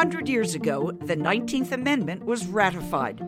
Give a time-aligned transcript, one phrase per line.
[0.00, 3.20] hundred years ago, the 19th Amendment was ratified.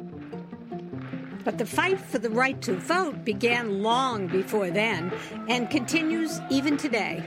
[1.45, 5.13] But the fight for the right to vote began long before then
[5.51, 7.23] and continues even today.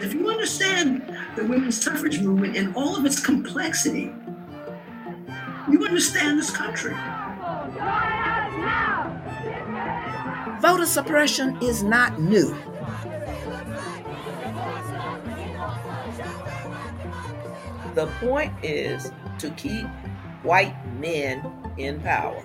[0.00, 4.14] If you understand the women's suffrage movement in all of its complexity,
[5.68, 6.94] you understand this country.
[10.60, 12.56] Voter suppression is not new.
[17.94, 19.10] The point is
[19.40, 19.84] to keep
[20.44, 21.44] white men
[21.76, 22.40] in power.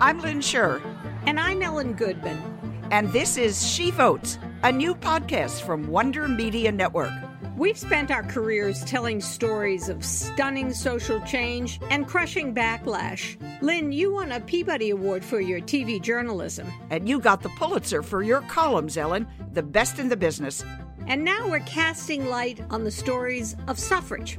[0.00, 0.82] I'm Lynn Sherr.
[1.26, 2.42] And I'm Ellen Goodman.
[2.90, 7.12] And this is She Votes, a new podcast from Wonder Media Network.
[7.56, 13.36] We've spent our careers telling stories of stunning social change and crushing backlash.
[13.62, 16.72] Lynn, you won a Peabody Award for your TV journalism.
[16.88, 20.64] And you got the Pulitzer for your columns, Ellen, the best in the business.
[21.06, 24.38] And now we're casting light on the stories of suffrage,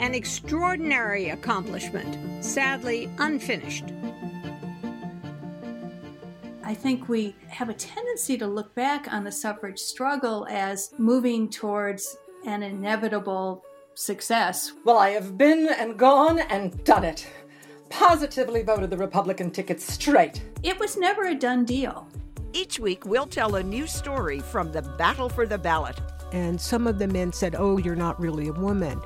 [0.00, 3.84] an extraordinary accomplishment, sadly unfinished.
[6.64, 11.48] I think we have a tendency to look back on the suffrage struggle as moving
[11.48, 14.72] towards an inevitable success.
[14.84, 17.28] Well, I have been and gone and done it.
[17.88, 20.42] Positively voted the Republican ticket straight.
[20.62, 22.06] It was never a done deal.
[22.52, 26.00] Each week, we'll tell a new story from the battle for the ballot.
[26.32, 29.00] And some of the men said, Oh, you're not really a woman.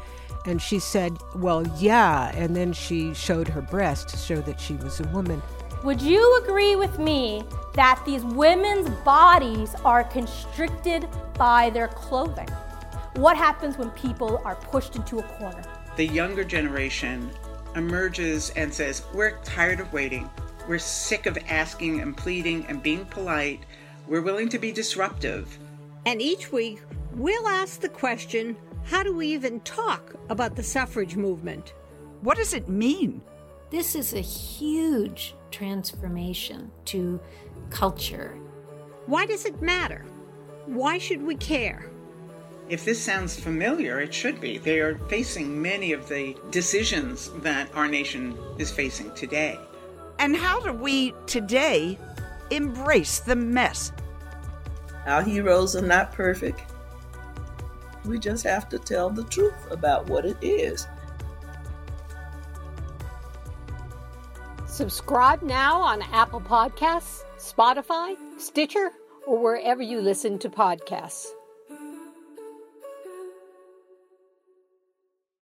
[0.46, 2.30] And she said, Well, yeah.
[2.34, 5.42] And then she showed her breast to show that she was a woman.
[5.84, 7.42] Would you agree with me
[7.74, 12.48] that these women's bodies are constricted by their clothing?
[13.16, 15.62] What happens when people are pushed into a corner?
[15.96, 17.30] The younger generation
[17.76, 20.28] emerges and says, We're tired of waiting.
[20.68, 23.60] We're sick of asking and pleading and being polite.
[24.06, 25.58] We're willing to be disruptive.
[26.06, 26.80] And each week,
[27.12, 31.74] we'll ask the question how do we even talk about the suffrage movement?
[32.22, 33.22] What does it mean?
[33.70, 37.20] This is a huge transformation to
[37.70, 38.36] culture.
[39.06, 40.04] Why does it matter?
[40.66, 41.90] Why should we care?
[42.70, 44.56] If this sounds familiar, it should be.
[44.56, 49.58] They are facing many of the decisions that our nation is facing today.
[50.20, 51.98] And how do we today
[52.52, 53.90] embrace the mess?
[55.04, 56.62] Our heroes are not perfect.
[58.04, 60.86] We just have to tell the truth about what it is.
[64.66, 68.92] Subscribe now on Apple Podcasts, Spotify, Stitcher,
[69.26, 71.32] or wherever you listen to podcasts.